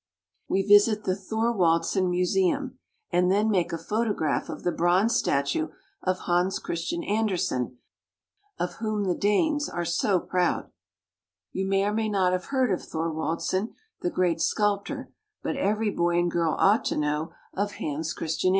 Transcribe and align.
We 0.49 0.63
visit 0.63 1.03
the 1.03 1.15
Thorwaldsen 1.15 2.09
Museum, 2.09 2.79
and 3.11 3.29
then 3.31 3.51
make 3.51 3.71
a 3.71 3.77
photograph 3.77 4.49
of 4.49 4.63
the 4.63 4.71
bronze 4.71 5.15
statue 5.15 5.67
of 6.01 6.21
Hans 6.21 6.57
Christian 6.57 7.03
Ander 7.03 7.37
sen, 7.37 7.77
of 8.57 8.77
whom 8.77 9.03
the 9.03 9.13
Danes 9.13 9.69
are 9.69 9.85
so 9.85 10.19
proud. 10.19 10.71
You 11.51 11.67
may 11.67 11.85
or 11.85 11.93
may 11.93 12.09
not 12.09 12.33
have 12.33 12.45
heard 12.45 12.71
of 12.71 12.81
Thorwaldsen, 12.81 13.75
the 14.01 14.09
great 14.09 14.41
sculptor, 14.41 15.13
but 15.43 15.55
every 15.55 15.91
boy 15.91 16.17
and 16.17 16.31
girl 16.31 16.55
ought 16.57 16.83
to 16.85 16.97
know 16.97 17.33
of 17.53 17.73
Hans 17.73 17.75
Christian 17.75 17.79
THE 17.79 17.85
LAND 17.85 18.01
OF 18.01 18.09
THE 18.09 18.23
DANES. 18.23 18.47